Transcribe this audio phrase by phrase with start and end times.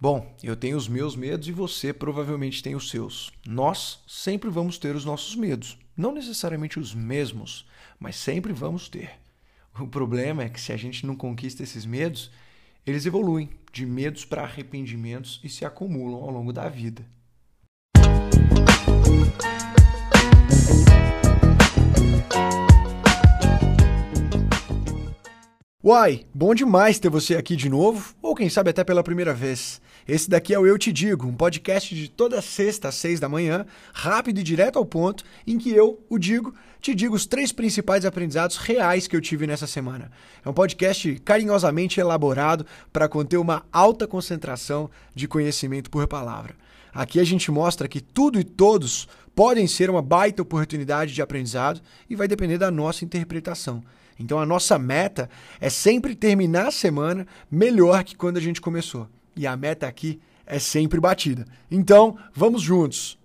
[0.00, 3.32] Bom, eu tenho os meus medos e você provavelmente tem os seus.
[3.46, 5.78] Nós sempre vamos ter os nossos medos.
[5.96, 7.66] Não necessariamente os mesmos,
[7.98, 9.12] mas sempre vamos ter.
[9.78, 12.30] O problema é que se a gente não conquista esses medos,
[12.84, 17.06] eles evoluem de medos para arrependimentos e se acumulam ao longo da vida.
[25.86, 29.82] Uai, bom demais ter você aqui de novo, ou quem sabe até pela primeira vez.
[30.08, 33.28] Esse daqui é o Eu Te Digo, um podcast de toda sexta às seis da
[33.28, 37.52] manhã, rápido e direto ao ponto, em que eu, o Digo, te digo os três
[37.52, 40.10] principais aprendizados reais que eu tive nessa semana.
[40.42, 46.54] É um podcast carinhosamente elaborado para conter uma alta concentração de conhecimento por palavra.
[46.94, 51.82] Aqui a gente mostra que tudo e todos podem ser uma baita oportunidade de aprendizado
[52.08, 53.84] e vai depender da nossa interpretação.
[54.18, 55.28] Então a nossa meta
[55.60, 59.08] é sempre terminar a semana melhor que quando a gente começou.
[59.36, 61.46] E a meta aqui é sempre batida.
[61.70, 63.18] Então, vamos juntos!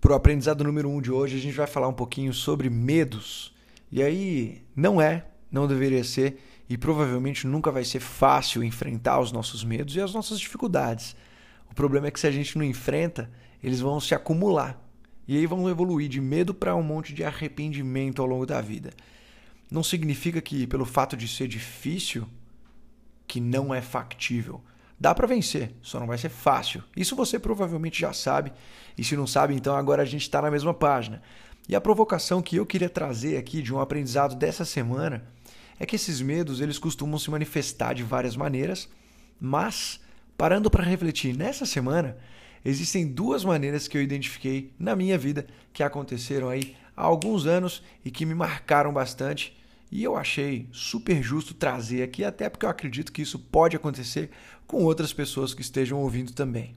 [0.00, 3.54] Para o aprendizado número um de hoje, a gente vai falar um pouquinho sobre medos.
[3.90, 9.30] E aí, não é, não deveria ser, e provavelmente nunca vai ser fácil enfrentar os
[9.30, 11.14] nossos medos e as nossas dificuldades.
[11.72, 13.30] O problema é que se a gente não enfrenta,
[13.62, 14.78] eles vão se acumular.
[15.26, 18.90] E aí vão evoluir de medo para um monte de arrependimento ao longo da vida.
[19.70, 22.28] Não significa que pelo fato de ser difícil
[23.26, 24.62] que não é factível.
[25.00, 26.84] Dá para vencer, só não vai ser fácil.
[26.94, 28.52] Isso você provavelmente já sabe.
[28.96, 31.22] E se não sabe, então agora a gente está na mesma página.
[31.68, 35.24] E a provocação que eu queria trazer aqui de um aprendizado dessa semana
[35.80, 38.88] é que esses medos eles costumam se manifestar de várias maneiras,
[39.40, 40.00] mas
[40.42, 42.16] Parando para refletir nessa semana,
[42.64, 47.80] existem duas maneiras que eu identifiquei na minha vida que aconteceram aí há alguns anos
[48.04, 49.56] e que me marcaram bastante.
[49.88, 54.32] E eu achei super justo trazer aqui, até porque eu acredito que isso pode acontecer
[54.66, 56.74] com outras pessoas que estejam ouvindo também.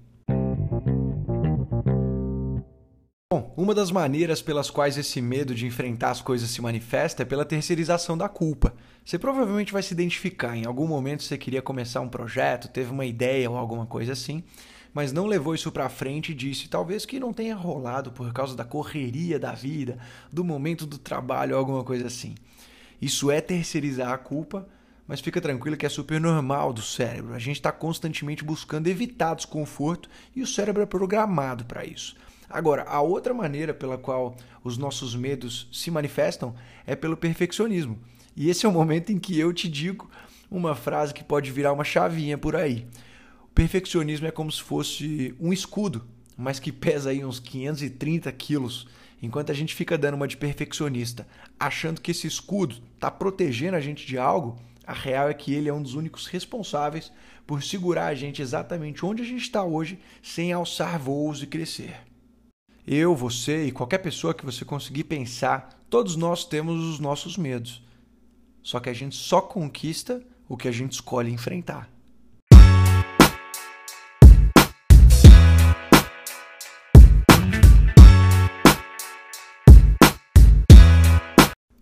[3.33, 7.25] Bom, uma das maneiras pelas quais esse medo de enfrentar as coisas se manifesta é
[7.25, 8.75] pela terceirização da culpa.
[9.03, 10.55] Você provavelmente vai se identificar.
[10.55, 14.43] Em algum momento você queria começar um projeto, teve uma ideia ou alguma coisa assim,
[14.93, 18.55] mas não levou isso para frente e disse talvez que não tenha rolado por causa
[18.55, 19.97] da correria da vida,
[20.31, 22.35] do momento do trabalho ou alguma coisa assim.
[23.01, 24.67] Isso é terceirizar a culpa,
[25.07, 27.33] mas fica tranquilo que é super normal do cérebro.
[27.33, 32.15] A gente está constantemente buscando evitar desconforto e o cérebro é programado para isso.
[32.55, 34.33] Agora, a outra maneira pela qual
[34.63, 36.55] os nossos medos se manifestam
[36.87, 37.99] é pelo perfeccionismo.
[38.33, 40.09] E esse é o momento em que eu te digo
[40.49, 42.87] uma frase que pode virar uma chavinha por aí.
[43.43, 46.05] O perfeccionismo é como se fosse um escudo,
[46.37, 48.87] mas que pesa aí uns 530 quilos.
[49.21, 51.27] Enquanto a gente fica dando uma de perfeccionista,
[51.59, 55.67] achando que esse escudo está protegendo a gente de algo, a real é que ele
[55.67, 57.11] é um dos únicos responsáveis
[57.45, 62.14] por segurar a gente exatamente onde a gente está hoje, sem alçar voos e crescer.
[62.87, 67.83] Eu, você e qualquer pessoa que você conseguir pensar, todos nós temos os nossos medos.
[68.61, 71.89] Só que a gente só conquista o que a gente escolhe enfrentar.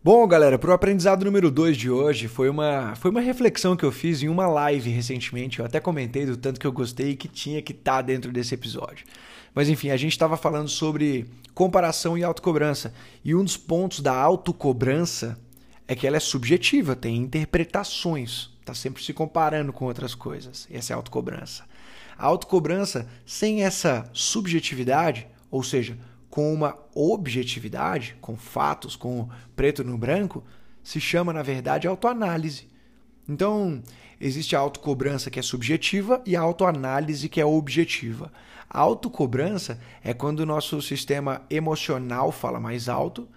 [0.05, 3.85] Bom, galera, para o aprendizado número 2 de hoje, foi uma, foi uma reflexão que
[3.85, 5.59] eu fiz em uma live recentemente.
[5.59, 8.29] Eu até comentei do tanto que eu gostei e que tinha que estar tá dentro
[8.29, 9.05] desse episódio.
[9.55, 12.93] Mas enfim, a gente estava falando sobre comparação e autocobrança.
[13.23, 15.39] E um dos pontos da autocobrança
[15.87, 20.67] é que ela é subjetiva, tem interpretações, está sempre se comparando com outras coisas.
[20.69, 21.63] Essa é a autocobrança.
[22.17, 25.97] A autocobrança, sem essa subjetividade, ou seja,
[26.33, 30.43] com uma objetividade, com fatos, com preto no branco,
[30.83, 32.67] se chama, na verdade, autoanálise.
[33.29, 33.83] Então,
[34.19, 38.33] existe a autocobrança que é subjetiva e a autoanálise que é objetiva.
[38.67, 43.29] A autocobrança é quando o nosso sistema emocional fala mais alto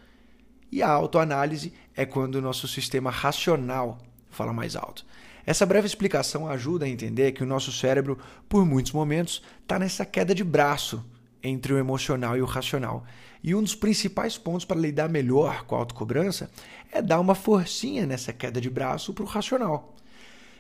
[0.73, 3.99] e a autoanálise é quando o nosso sistema racional
[4.31, 5.05] fala mais alto.
[5.45, 8.19] Essa breve explicação ajuda a entender que o nosso cérebro,
[8.49, 11.05] por muitos momentos, está nessa queda de braço
[11.43, 13.05] entre o emocional e o racional.
[13.43, 16.51] E um dos principais pontos para lidar melhor com a autocobrança
[16.91, 19.95] é dar uma forcinha nessa queda de braço para o racional.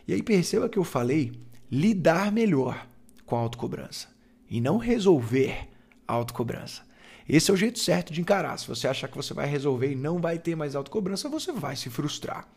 [0.06, 1.32] E aí perceba que eu falei
[1.70, 2.86] lidar melhor
[3.24, 4.08] com a autocobrança
[4.48, 5.68] e não resolver
[6.06, 6.82] a autocobrança.
[7.28, 8.56] Esse é o jeito certo de encarar.
[8.56, 11.74] Se você achar que você vai resolver e não vai ter mais autocobrança, você vai
[11.74, 12.48] se frustrar.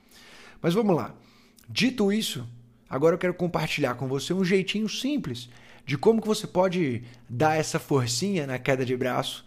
[0.62, 1.16] Mas vamos lá.
[1.68, 2.48] Dito isso,
[2.88, 5.50] agora eu quero compartilhar com você um jeitinho simples
[5.90, 9.44] de como que você pode dar essa forcinha na queda de braço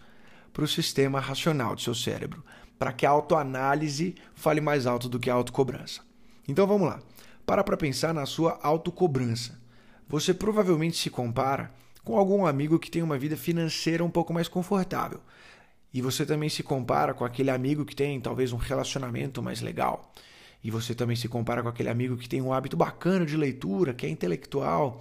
[0.52, 2.42] para o sistema racional do seu cérebro,
[2.76, 6.00] para que a autoanálise fale mais alto do que a autocobrança.
[6.48, 7.00] Então vamos lá.
[7.46, 9.56] Para para pensar na sua autocobrança.
[10.08, 11.72] Você provavelmente se compara
[12.02, 15.20] com algum amigo que tem uma vida financeira um pouco mais confortável.
[15.94, 20.12] E você também se compara com aquele amigo que tem talvez um relacionamento mais legal.
[20.64, 23.94] E você também se compara com aquele amigo que tem um hábito bacana de leitura,
[23.94, 25.00] que é intelectual.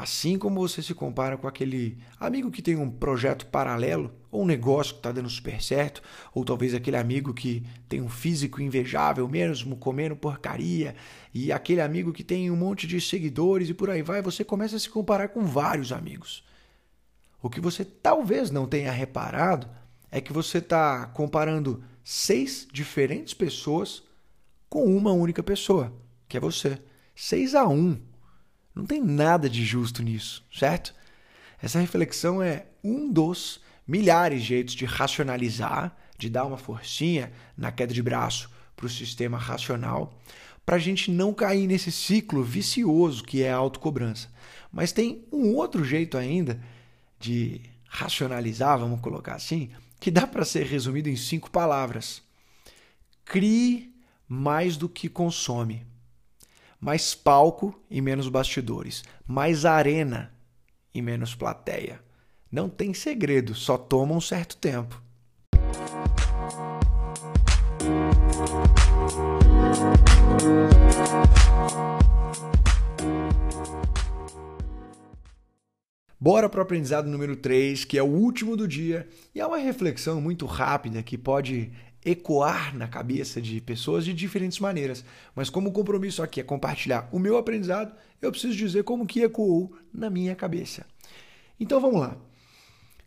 [0.00, 4.46] Assim como você se compara com aquele amigo que tem um projeto paralelo, ou um
[4.46, 6.00] negócio que está dando super certo,
[6.34, 10.96] ou talvez aquele amigo que tem um físico invejável, mesmo comendo porcaria,
[11.34, 14.74] e aquele amigo que tem um monte de seguidores e por aí vai, você começa
[14.74, 16.42] a se comparar com vários amigos.
[17.42, 19.68] O que você talvez não tenha reparado
[20.10, 24.02] é que você está comparando seis diferentes pessoas
[24.66, 25.92] com uma única pessoa,
[26.26, 26.78] que é você.
[27.14, 28.00] Seis a um.
[28.80, 30.94] Não tem nada de justo nisso, certo?
[31.62, 37.70] Essa reflexão é um dos milhares de jeitos de racionalizar, de dar uma forcinha na
[37.70, 40.18] queda de braço para o sistema racional,
[40.64, 44.30] para a gente não cair nesse ciclo vicioso que é a autocobrança.
[44.72, 46.58] Mas tem um outro jeito ainda
[47.18, 49.68] de racionalizar, vamos colocar assim,
[50.00, 52.22] que dá para ser resumido em cinco palavras.
[53.26, 53.94] Crie
[54.26, 55.89] mais do que consome.
[56.80, 59.04] Mais palco e menos bastidores.
[59.26, 60.32] Mais arena
[60.94, 62.00] e menos plateia.
[62.50, 65.00] Não tem segredo, só toma um certo tempo.
[76.18, 79.58] Bora para o aprendizado número 3, que é o último do dia, e é uma
[79.58, 81.72] reflexão muito rápida que pode
[82.04, 85.04] ecoar na cabeça de pessoas de diferentes maneiras.
[85.34, 89.20] Mas como o compromisso aqui é compartilhar o meu aprendizado, eu preciso dizer como que
[89.22, 90.86] ecoou na minha cabeça.
[91.58, 92.16] Então vamos lá.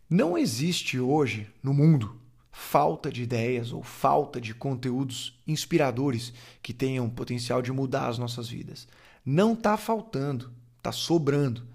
[0.08, 2.20] Não existe hoje no mundo
[2.52, 6.32] falta de ideias ou falta de conteúdos inspiradores
[6.62, 8.86] que tenham potencial de mudar as nossas vidas.
[9.26, 11.66] Não está faltando, está sobrando.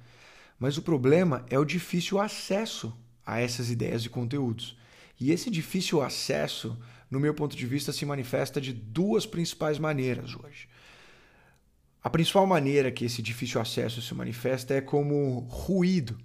[0.57, 2.93] Mas o problema é o difícil acesso
[3.25, 4.77] a essas ideias e conteúdos.
[5.19, 6.77] E esse difícil acesso,
[7.11, 10.69] no meu ponto de vista, se manifesta de duas principais maneiras hoje.
[12.01, 16.17] A principal maneira que esse difícil acesso se manifesta é como ruído.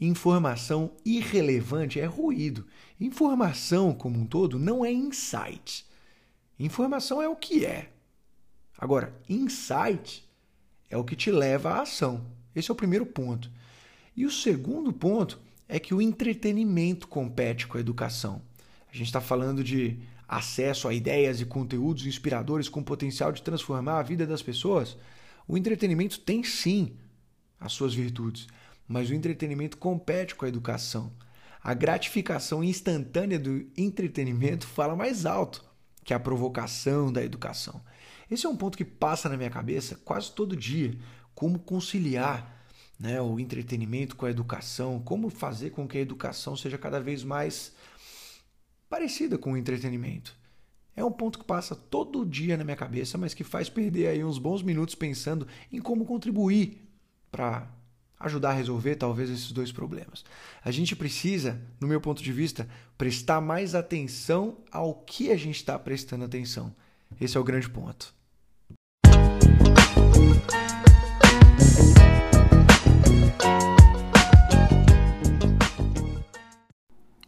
[0.00, 2.66] Informação irrelevante é ruído.
[3.00, 5.84] Informação como um todo não é insight.
[6.58, 7.90] Informação é o que é.
[8.78, 10.24] Agora, insight
[10.88, 12.24] é o que te leva à ação.
[12.54, 13.50] Esse é o primeiro ponto.
[14.16, 18.42] E o segundo ponto é que o entretenimento compete com a educação.
[18.92, 24.00] A gente está falando de acesso a ideias e conteúdos inspiradores com potencial de transformar
[24.00, 24.96] a vida das pessoas.
[25.46, 26.96] O entretenimento tem sim
[27.60, 28.48] as suas virtudes,
[28.86, 31.12] mas o entretenimento compete com a educação.
[31.62, 35.64] A gratificação instantânea do entretenimento fala mais alto
[36.02, 37.80] que a provocação da educação.
[38.28, 40.98] Esse é um ponto que passa na minha cabeça quase todo dia.
[41.32, 42.59] Como conciliar
[43.00, 47.24] né, o entretenimento com a educação, como fazer com que a educação seja cada vez
[47.24, 47.72] mais
[48.90, 50.36] parecida com o entretenimento.
[50.94, 54.22] É um ponto que passa todo dia na minha cabeça, mas que faz perder aí
[54.22, 56.86] uns bons minutos pensando em como contribuir
[57.32, 57.66] para
[58.18, 60.22] ajudar a resolver talvez esses dois problemas.
[60.62, 62.68] A gente precisa, no meu ponto de vista,
[62.98, 66.74] prestar mais atenção ao que a gente está prestando atenção.
[67.18, 68.14] Esse é o grande ponto.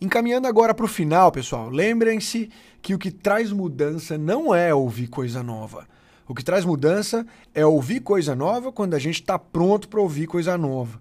[0.01, 2.51] Encaminhando agora para o final, pessoal, lembrem-se
[2.83, 5.87] que o que traz mudança não é ouvir coisa nova.
[6.27, 10.27] O que traz mudança é ouvir coisa nova quando a gente está pronto para ouvir
[10.27, 11.01] coisa nova.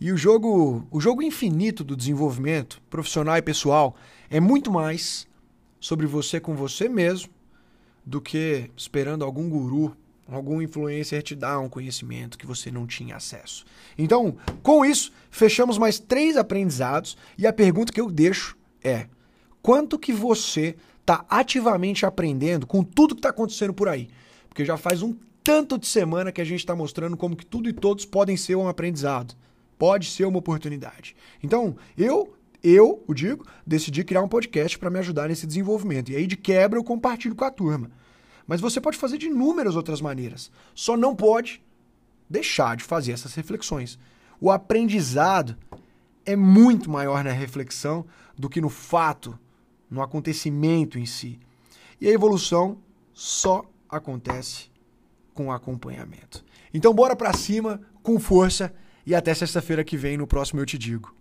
[0.00, 3.96] E o jogo, o jogo infinito do desenvolvimento profissional e pessoal
[4.30, 5.26] é muito mais
[5.80, 7.30] sobre você com você mesmo
[8.06, 9.96] do que esperando algum guru
[10.28, 13.64] algum influencer te dá um conhecimento que você não tinha acesso.
[13.96, 19.06] Então, com isso, fechamos mais três aprendizados e a pergunta que eu deixo é:
[19.62, 24.08] quanto que você está ativamente aprendendo com tudo que está acontecendo por aí?
[24.48, 27.68] Porque já faz um tanto de semana que a gente está mostrando como que tudo
[27.68, 29.34] e todos podem ser um aprendizado,
[29.78, 31.16] pode ser uma oportunidade.
[31.42, 36.10] Então, eu eu, o Digo, decidi criar um podcast para me ajudar nesse desenvolvimento.
[36.10, 37.90] E aí, de quebra, eu compartilho com a turma.
[38.48, 40.50] Mas você pode fazer de inúmeras outras maneiras.
[40.74, 41.62] Só não pode
[42.28, 43.98] deixar de fazer essas reflexões.
[44.40, 45.54] O aprendizado
[46.24, 49.38] é muito maior na reflexão do que no fato,
[49.90, 51.38] no acontecimento em si.
[52.00, 52.78] E a evolução
[53.12, 54.70] só acontece
[55.34, 56.42] com acompanhamento.
[56.72, 58.74] Então bora para cima, com força
[59.04, 61.17] e até sexta-feira que vem no próximo eu te digo.